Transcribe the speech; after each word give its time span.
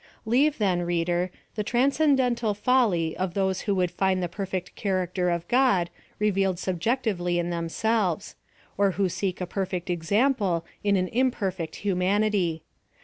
Leave, 0.25 0.57
then, 0.57 0.81
reader, 0.81 1.29
the 1.53 1.63
transcendental 1.63 2.55
folly 2.55 3.15
of 3.17 3.35
those 3.35 3.61
who 3.61 3.75
would 3.75 3.91
find 3.91 4.19
the 4.23 4.27
perfect 4.27 4.73
character 4.73 5.29
of 5.29 5.47
God 5.47 5.91
rev 6.19 6.33
^aled 6.33 6.57
subjectively 6.57 7.37
in 7.37 7.51
themselves; 7.51 8.33
or 8.79 8.93
who 8.93 9.07
seek 9.07 9.39
a 9.39 9.45
perfect 9.45 9.91
example 9.91 10.65
in 10.83 10.95
an 10.95 11.07
imperfect 11.09 11.75
humanity. 11.75 12.63